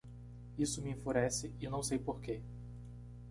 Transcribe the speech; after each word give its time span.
Isso 0.57 0.81
me 0.81 0.89
enfurece 0.89 1.53
e 1.59 1.67
não 1.69 1.83
sei 1.83 1.99
por 1.99 2.19
quê. 2.19 2.41